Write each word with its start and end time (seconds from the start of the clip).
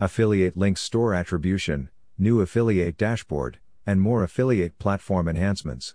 affiliate 0.00 0.56
links 0.56 0.80
store 0.80 1.14
attribution, 1.14 1.88
new 2.18 2.40
affiliate 2.40 2.96
dashboard, 2.96 3.58
and 3.86 4.00
more 4.00 4.24
affiliate 4.24 4.76
platform 4.78 5.28
enhancements. 5.28 5.94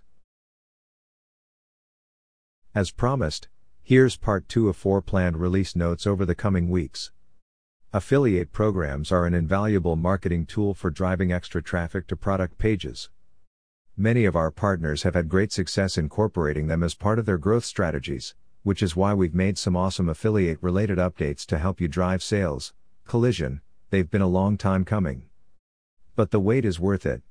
As 2.74 2.90
promised, 2.90 3.48
here's 3.82 4.16
part 4.16 4.48
2 4.48 4.68
of 4.70 4.76
4 4.76 5.02
planned 5.02 5.36
release 5.36 5.76
notes 5.76 6.06
over 6.06 6.24
the 6.24 6.34
coming 6.34 6.70
weeks. 6.70 7.12
Affiliate 7.92 8.52
programs 8.52 9.12
are 9.12 9.26
an 9.26 9.34
invaluable 9.34 9.96
marketing 9.96 10.46
tool 10.46 10.72
for 10.72 10.90
driving 10.90 11.30
extra 11.30 11.62
traffic 11.62 12.06
to 12.06 12.16
product 12.16 12.56
pages. 12.56 13.10
Many 13.96 14.24
of 14.24 14.36
our 14.36 14.50
partners 14.50 15.02
have 15.02 15.14
had 15.14 15.28
great 15.28 15.52
success 15.52 15.98
incorporating 15.98 16.68
them 16.68 16.82
as 16.82 16.94
part 16.94 17.18
of 17.18 17.26
their 17.26 17.36
growth 17.36 17.64
strategies, 17.66 18.34
which 18.62 18.82
is 18.82 18.96
why 18.96 19.12
we've 19.12 19.34
made 19.34 19.58
some 19.58 19.76
awesome 19.76 20.08
affiliate 20.08 20.62
related 20.62 20.96
updates 20.96 21.44
to 21.46 21.58
help 21.58 21.80
you 21.80 21.88
drive 21.88 22.22
sales. 22.22 22.72
Collision, 23.06 23.60
they've 23.90 24.10
been 24.10 24.22
a 24.22 24.26
long 24.28 24.56
time 24.56 24.84
coming. 24.84 25.24
But 26.16 26.30
the 26.30 26.40
wait 26.40 26.64
is 26.64 26.80
worth 26.80 27.04
it. 27.04 27.22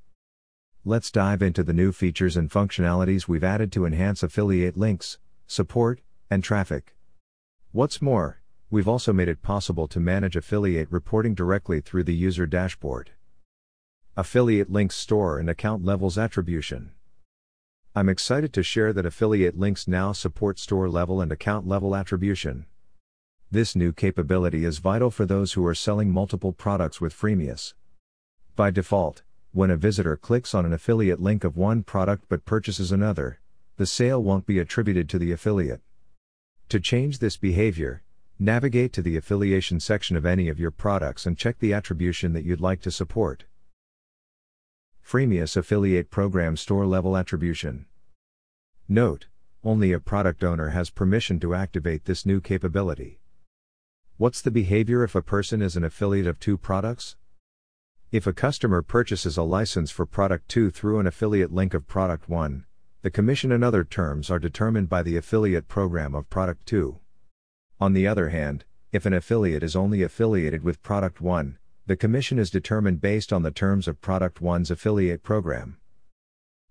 Let's 0.85 1.11
dive 1.11 1.41
into 1.41 1.63
the 1.63 1.73
new 1.73 1.91
features 1.91 2.37
and 2.37 2.49
functionalities 2.49 3.27
we've 3.27 3.43
added 3.43 3.71
to 3.73 3.85
enhance 3.85 4.23
affiliate 4.23 4.77
links, 4.77 5.17
support, 5.47 6.01
and 6.29 6.43
traffic. 6.43 6.95
What's 7.71 8.01
more, 8.01 8.41
we've 8.69 8.87
also 8.87 9.11
made 9.11 9.27
it 9.27 9.41
possible 9.41 9.87
to 9.87 9.99
manage 9.99 10.35
affiliate 10.35 10.91
reporting 10.91 11.33
directly 11.33 11.81
through 11.81 12.03
the 12.03 12.15
user 12.15 12.45
dashboard. 12.45 13.11
Affiliate 14.15 14.71
links 14.71 14.95
store 14.95 15.39
and 15.39 15.49
account 15.49 15.83
levels 15.85 16.17
attribution. 16.17 16.91
I'm 17.95 18.09
excited 18.09 18.53
to 18.53 18.63
share 18.63 18.93
that 18.93 19.05
affiliate 19.05 19.57
links 19.57 19.87
now 19.87 20.11
support 20.11 20.59
store 20.59 20.89
level 20.89 21.21
and 21.21 21.31
account 21.31 21.67
level 21.67 21.95
attribution. 21.95 22.65
This 23.51 23.75
new 23.75 23.91
capability 23.91 24.63
is 24.63 24.77
vital 24.77 25.09
for 25.09 25.25
those 25.25 25.53
who 25.53 25.65
are 25.65 25.73
selling 25.73 26.11
multiple 26.11 26.53
products 26.53 27.01
with 27.01 27.15
Freemius. 27.15 27.73
By 28.55 28.69
default, 28.69 29.23
when 29.53 29.71
a 29.71 29.75
visitor 29.75 30.15
clicks 30.15 30.53
on 30.53 30.67
an 30.67 30.73
affiliate 30.73 31.19
link 31.19 31.43
of 31.43 31.57
one 31.57 31.81
product 31.81 32.25
but 32.29 32.45
purchases 32.45 32.91
another, 32.91 33.39
the 33.77 33.87
sale 33.87 34.21
won't 34.21 34.45
be 34.45 34.59
attributed 34.59 35.09
to 35.09 35.17
the 35.17 35.31
affiliate. 35.31 35.81
To 36.69 36.79
change 36.79 37.17
this 37.17 37.37
behavior, 37.37 38.03
navigate 38.37 38.93
to 38.93 39.01
the 39.01 39.17
affiliation 39.17 39.79
section 39.79 40.15
of 40.15 40.27
any 40.27 40.47
of 40.47 40.59
your 40.59 40.69
products 40.69 41.25
and 41.25 41.35
check 41.35 41.57
the 41.57 41.73
attribution 41.73 42.33
that 42.33 42.45
you'd 42.45 42.61
like 42.61 42.81
to 42.81 42.91
support. 42.91 43.45
Freemius 45.03 45.57
Affiliate 45.57 46.11
Program 46.11 46.55
Store 46.55 46.85
Level 46.85 47.17
Attribution. 47.17 47.87
Note, 48.87 49.25
only 49.63 49.91
a 49.91 49.99
product 49.99 50.43
owner 50.43 50.69
has 50.69 50.91
permission 50.91 51.39
to 51.39 51.55
activate 51.55 52.05
this 52.05 52.27
new 52.27 52.39
capability. 52.39 53.19
What's 54.19 54.41
the 54.41 54.51
behavior 54.51 55.05
if 55.05 55.15
a 55.15 55.21
person 55.21 55.61
is 55.61 55.77
an 55.77 55.85
affiliate 55.85 56.27
of 56.27 56.41
two 56.41 56.57
products? 56.57 57.15
If 58.11 58.27
a 58.27 58.33
customer 58.33 58.81
purchases 58.81 59.37
a 59.37 59.43
license 59.43 59.91
for 59.91 60.05
product 60.05 60.49
2 60.49 60.71
through 60.71 60.99
an 60.99 61.07
affiliate 61.07 61.53
link 61.53 61.73
of 61.73 61.87
product 61.87 62.27
1, 62.27 62.65
the 63.01 63.11
commission 63.11 63.49
and 63.53 63.63
other 63.63 63.85
terms 63.85 64.29
are 64.29 64.37
determined 64.37 64.89
by 64.89 65.03
the 65.03 65.15
affiliate 65.15 65.69
program 65.69 66.13
of 66.13 66.29
product 66.29 66.65
2. 66.65 66.99
On 67.79 67.93
the 67.93 68.07
other 68.07 68.27
hand, 68.27 68.65
if 68.91 69.05
an 69.05 69.13
affiliate 69.13 69.63
is 69.63 69.73
only 69.73 70.03
affiliated 70.03 70.65
with 70.65 70.83
product 70.83 71.21
1, 71.21 71.57
the 71.87 71.95
commission 71.95 72.37
is 72.37 72.49
determined 72.49 72.99
based 72.99 73.31
on 73.31 73.43
the 73.43 73.51
terms 73.51 73.87
of 73.87 74.01
product 74.01 74.41
1's 74.43 74.69
affiliate 74.69 75.23
program. 75.23 75.77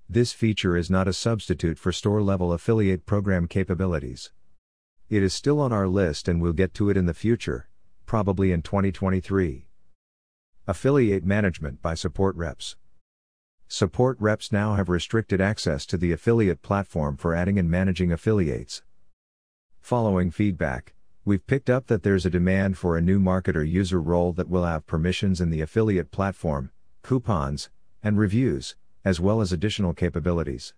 This 0.06 0.34
feature 0.34 0.76
is 0.76 0.90
not 0.90 1.08
a 1.08 1.14
substitute 1.14 1.78
for 1.78 1.92
store 1.92 2.20
level 2.20 2.52
affiliate 2.52 3.06
program 3.06 3.48
capabilities. 3.48 4.32
It 5.10 5.22
is 5.22 5.32
still 5.32 5.58
on 5.58 5.72
our 5.72 5.88
list 5.88 6.28
and 6.28 6.38
we'll 6.38 6.52
get 6.52 6.74
to 6.74 6.90
it 6.90 6.96
in 6.98 7.06
the 7.06 7.14
future, 7.14 7.66
probably 8.04 8.52
in 8.52 8.60
2023. 8.60 9.66
Affiliate 10.66 11.24
Management 11.24 11.80
by 11.80 11.94
Support 11.94 12.36
Reps. 12.36 12.76
Support 13.68 14.18
reps 14.20 14.52
now 14.52 14.74
have 14.74 14.90
restricted 14.90 15.40
access 15.40 15.86
to 15.86 15.96
the 15.96 16.12
affiliate 16.12 16.60
platform 16.60 17.16
for 17.16 17.34
adding 17.34 17.58
and 17.58 17.70
managing 17.70 18.12
affiliates. 18.12 18.82
Following 19.80 20.30
feedback, 20.30 20.92
we've 21.24 21.46
picked 21.46 21.70
up 21.70 21.86
that 21.86 22.02
there's 22.02 22.26
a 22.26 22.30
demand 22.30 22.76
for 22.76 22.94
a 22.94 23.00
new 23.00 23.18
marketer 23.18 23.66
user 23.66 24.02
role 24.02 24.34
that 24.34 24.50
will 24.50 24.64
have 24.64 24.86
permissions 24.86 25.40
in 25.40 25.48
the 25.48 25.62
affiliate 25.62 26.10
platform, 26.10 26.70
coupons, 27.02 27.70
and 28.02 28.18
reviews, 28.18 28.76
as 29.06 29.20
well 29.20 29.40
as 29.40 29.52
additional 29.52 29.94
capabilities. 29.94 30.74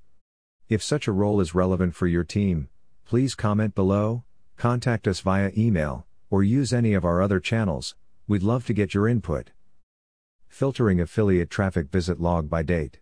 If 0.68 0.84
such 0.84 1.08
a 1.08 1.12
role 1.12 1.40
is 1.40 1.52
relevant 1.52 1.96
for 1.96 2.06
your 2.06 2.22
team, 2.22 2.68
please 3.10 3.34
comment 3.34 3.74
below, 3.74 4.22
contact 4.60 5.08
us 5.08 5.20
via 5.20 5.50
email, 5.56 6.04
or 6.28 6.42
use 6.42 6.70
any 6.70 6.92
of 6.92 7.02
our 7.02 7.22
other 7.22 7.40
channels. 7.40 7.94
We'd 8.28 8.42
love 8.42 8.66
to 8.66 8.74
get 8.74 8.92
your 8.92 9.08
input. 9.08 9.52
Filtering 10.48 11.00
affiliate 11.00 11.48
traffic 11.48 11.88
visit 11.88 12.20
log 12.20 12.50
by 12.50 12.62
date. 12.62 13.00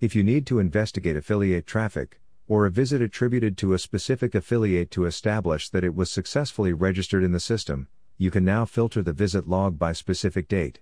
If 0.00 0.14
you 0.14 0.22
need 0.22 0.46
to 0.48 0.58
investigate 0.58 1.16
affiliate 1.16 1.66
traffic, 1.66 2.20
or 2.46 2.66
a 2.66 2.70
visit 2.70 3.00
attributed 3.00 3.56
to 3.56 3.72
a 3.72 3.78
specific 3.78 4.34
affiliate 4.34 4.90
to 4.90 5.06
establish 5.06 5.70
that 5.70 5.82
it 5.82 5.94
was 5.94 6.10
successfully 6.10 6.74
registered 6.74 7.24
in 7.24 7.32
the 7.32 7.40
system, 7.40 7.88
you 8.18 8.30
can 8.30 8.44
now 8.44 8.66
filter 8.66 9.02
the 9.02 9.14
visit 9.14 9.48
log 9.48 9.78
by 9.78 9.92
specific 9.92 10.46
date. 10.46 10.80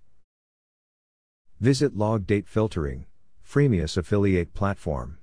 Visit 1.60 1.96
log 1.96 2.26
date 2.26 2.48
filtering, 2.48 3.06
Freemius 3.48 3.96
affiliate 3.96 4.54
platform. 4.54 5.18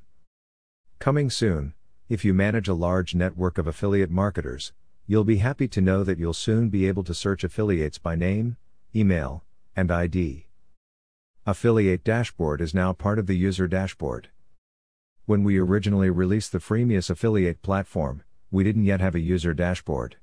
Coming 1.00 1.30
soon, 1.30 1.74
if 2.08 2.24
you 2.24 2.34
manage 2.36 2.68
a 2.68 2.74
large 2.74 3.16
network 3.16 3.58
of 3.58 3.66
affiliate 3.66 4.12
marketers, 4.12 4.74
you'll 5.08 5.24
be 5.24 5.38
happy 5.38 5.68
to 5.68 5.82
know 5.82 6.04
that 6.04 6.20
you'll 6.20 6.34
soon 6.34 6.70
be 6.70 6.88
able 6.88 7.04
to 7.04 7.16
search 7.16 7.44
affiliates 7.44 7.98
by 7.98 8.16
name, 8.16 8.58
email, 8.96 9.44
and 9.76 9.92
ID. 9.92 10.46
Affiliate 11.48 12.04
Dashboard 12.04 12.62
is 12.62 12.76
now 12.76 12.94
part 12.94 13.18
of 13.18 13.26
the 13.26 13.36
user 13.36 13.68
dashboard. 13.68 14.30
When 15.26 15.44
we 15.44 15.58
originally 15.58 16.12
released 16.12 16.52
the 16.52 16.60
Freemius 16.60 17.10
affiliate 17.10 17.64
platform, 17.64 18.24
we 18.52 18.64
didn't 18.64 18.86
yet 18.86 19.02
have 19.02 19.16
a 19.16 19.20
user 19.20 19.56
dashboard. 19.56 20.18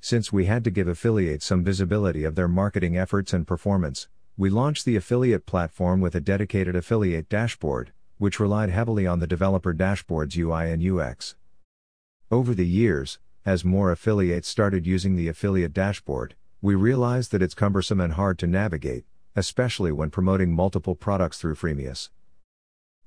Since 0.00 0.32
we 0.32 0.46
had 0.46 0.64
to 0.64 0.70
give 0.70 0.88
affiliates 0.88 1.44
some 1.44 1.62
visibility 1.62 2.24
of 2.24 2.36
their 2.36 2.48
marketing 2.48 2.96
efforts 2.96 3.34
and 3.34 3.46
performance, 3.46 4.08
we 4.38 4.48
launched 4.48 4.86
the 4.86 4.96
affiliate 4.96 5.44
platform 5.44 6.00
with 6.00 6.14
a 6.14 6.20
dedicated 6.20 6.74
affiliate 6.74 7.28
dashboard, 7.28 7.92
which 8.22 8.38
relied 8.38 8.70
heavily 8.70 9.04
on 9.04 9.18
the 9.18 9.26
developer 9.26 9.72
dashboard's 9.72 10.36
UI 10.36 10.70
and 10.70 10.80
UX. 10.80 11.34
Over 12.30 12.54
the 12.54 12.64
years, 12.64 13.18
as 13.44 13.64
more 13.64 13.90
affiliates 13.90 14.46
started 14.46 14.86
using 14.86 15.16
the 15.16 15.26
affiliate 15.26 15.72
dashboard, 15.72 16.36
we 16.60 16.76
realized 16.76 17.32
that 17.32 17.42
it's 17.42 17.52
cumbersome 17.52 18.00
and 18.00 18.12
hard 18.12 18.38
to 18.38 18.46
navigate, 18.46 19.04
especially 19.34 19.90
when 19.90 20.08
promoting 20.08 20.52
multiple 20.52 20.94
products 20.94 21.38
through 21.38 21.56
Freemius. 21.56 22.10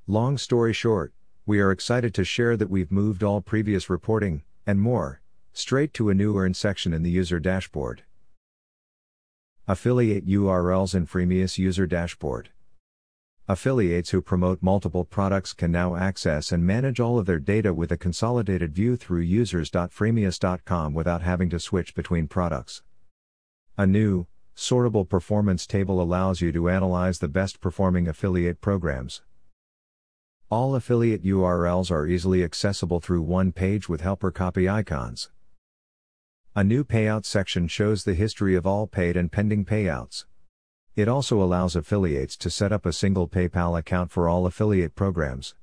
Long 0.05 0.37
story 0.37 0.73
short, 0.73 1.13
we 1.45 1.61
are 1.61 1.71
excited 1.71 2.13
to 2.15 2.25
share 2.25 2.57
that 2.57 2.69
we've 2.69 2.91
moved 2.91 3.23
all 3.23 3.39
previous 3.39 3.89
reporting, 3.89 4.43
and 4.67 4.81
more, 4.81 5.21
straight 5.53 5.93
to 5.93 6.09
a 6.09 6.13
new 6.13 6.37
Earn 6.37 6.53
section 6.53 6.93
in 6.93 7.03
the 7.03 7.09
user 7.09 7.39
dashboard. 7.39 8.03
Affiliate 9.65 10.27
URLs 10.27 10.93
in 10.93 11.07
Freemius 11.07 11.57
User 11.57 11.87
Dashboard. 11.87 12.49
Affiliates 13.47 14.09
who 14.09 14.23
promote 14.23 14.63
multiple 14.63 15.05
products 15.05 15.53
can 15.53 15.71
now 15.71 15.95
access 15.95 16.51
and 16.51 16.65
manage 16.65 16.99
all 16.99 17.19
of 17.19 17.27
their 17.27 17.37
data 17.37 17.75
with 17.75 17.91
a 17.91 17.97
consolidated 17.97 18.73
view 18.73 18.95
through 18.95 19.21
users.freemius.com 19.21 20.95
without 20.95 21.21
having 21.21 21.51
to 21.51 21.59
switch 21.59 21.93
between 21.93 22.27
products. 22.27 22.81
A 23.77 23.85
new, 23.85 24.25
sortable 24.55 25.07
performance 25.07 25.67
table 25.67 26.01
allows 26.01 26.41
you 26.41 26.51
to 26.53 26.69
analyze 26.69 27.19
the 27.19 27.27
best 27.27 27.61
performing 27.61 28.07
affiliate 28.07 28.61
programs. 28.61 29.21
All 30.49 30.73
affiliate 30.73 31.23
URLs 31.23 31.91
are 31.91 32.07
easily 32.07 32.43
accessible 32.43 32.99
through 32.99 33.21
one 33.21 33.51
page 33.51 33.87
with 33.87 34.01
helper 34.01 34.31
copy 34.31 34.67
icons. 34.67 35.29
A 36.55 36.63
new 36.63 36.83
payout 36.83 37.25
section 37.25 37.67
shows 37.67 38.05
the 38.05 38.15
history 38.15 38.55
of 38.55 38.65
all 38.65 38.87
paid 38.87 39.15
and 39.15 39.31
pending 39.31 39.65
payouts. 39.65 40.25
It 40.95 41.09
also 41.09 41.43
allows 41.43 41.75
affiliates 41.75 42.37
to 42.37 42.49
set 42.49 42.71
up 42.71 42.85
a 42.85 42.93
single 42.93 43.27
PayPal 43.27 43.77
account 43.77 44.11
for 44.11 44.29
all 44.29 44.45
affiliate 44.45 44.95
programs. 44.95 45.53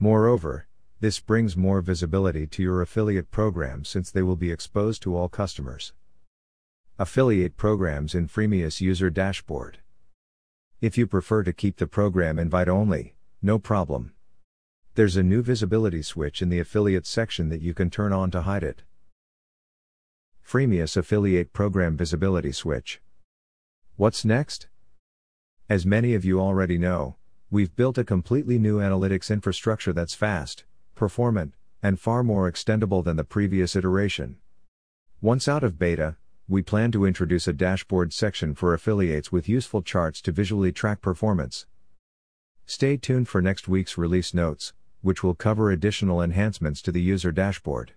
Moreover, 0.00 0.66
this 0.98 1.20
brings 1.20 1.56
more 1.56 1.80
visibility 1.80 2.48
to 2.48 2.62
your 2.64 2.82
affiliate 2.82 3.30
program 3.30 3.84
since 3.84 4.10
they 4.10 4.22
will 4.22 4.34
be 4.34 4.50
exposed 4.50 5.02
to 5.02 5.16
all 5.16 5.28
customers. 5.28 5.92
Affiliate 6.98 7.56
programs 7.56 8.12
in 8.12 8.26
Freemius 8.26 8.80
User 8.80 9.08
Dashboard. 9.08 9.78
If 10.80 10.98
you 10.98 11.06
prefer 11.06 11.44
to 11.44 11.52
keep 11.52 11.76
the 11.76 11.86
program 11.86 12.40
invite 12.40 12.68
only, 12.68 13.14
no 13.40 13.60
problem. 13.60 14.14
There's 14.96 15.16
a 15.16 15.22
new 15.22 15.42
visibility 15.42 16.02
switch 16.02 16.42
in 16.42 16.48
the 16.48 16.58
affiliate 16.58 17.06
section 17.06 17.50
that 17.50 17.62
you 17.62 17.72
can 17.72 17.88
turn 17.88 18.12
on 18.12 18.32
to 18.32 18.42
hide 18.42 18.64
it. 18.64 18.82
Freemius 20.44 20.96
Affiliate 20.96 21.52
Program 21.52 21.96
Visibility 21.96 22.50
Switch. 22.50 23.00
What's 23.98 24.24
next? 24.24 24.68
As 25.68 25.84
many 25.84 26.14
of 26.14 26.24
you 26.24 26.40
already 26.40 26.78
know, 26.78 27.16
we've 27.50 27.74
built 27.74 27.98
a 27.98 28.04
completely 28.04 28.56
new 28.56 28.78
analytics 28.78 29.28
infrastructure 29.28 29.92
that's 29.92 30.14
fast, 30.14 30.62
performant, 30.94 31.54
and 31.82 31.98
far 31.98 32.22
more 32.22 32.48
extendable 32.48 33.02
than 33.02 33.16
the 33.16 33.24
previous 33.24 33.74
iteration. 33.74 34.36
Once 35.20 35.48
out 35.48 35.64
of 35.64 35.80
beta, 35.80 36.14
we 36.46 36.62
plan 36.62 36.92
to 36.92 37.04
introduce 37.04 37.48
a 37.48 37.52
dashboard 37.52 38.12
section 38.12 38.54
for 38.54 38.72
affiliates 38.72 39.32
with 39.32 39.48
useful 39.48 39.82
charts 39.82 40.22
to 40.22 40.30
visually 40.30 40.70
track 40.70 41.02
performance. 41.02 41.66
Stay 42.66 42.96
tuned 42.96 43.26
for 43.26 43.42
next 43.42 43.66
week's 43.66 43.98
release 43.98 44.32
notes, 44.32 44.74
which 45.00 45.24
will 45.24 45.34
cover 45.34 45.72
additional 45.72 46.22
enhancements 46.22 46.80
to 46.82 46.92
the 46.92 47.02
user 47.02 47.32
dashboard. 47.32 47.94